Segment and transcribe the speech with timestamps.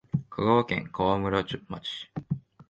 [0.31, 1.43] 奈良県川上村